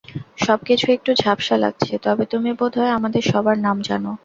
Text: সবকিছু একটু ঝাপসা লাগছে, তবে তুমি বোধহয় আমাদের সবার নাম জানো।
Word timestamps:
সবকিছু 0.37 0.85
একটু 0.91 1.11
ঝাপসা 1.15 1.55
লাগছে, 1.57 1.93
তবে 2.03 2.23
তুমি 2.25 2.49
বোধহয় 2.59 2.95
আমাদের 2.97 3.23
সবার 3.31 3.57
নাম 3.59 3.77
জানো। 3.81 4.11